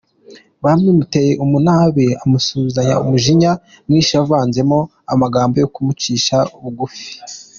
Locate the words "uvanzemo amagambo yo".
4.25-5.67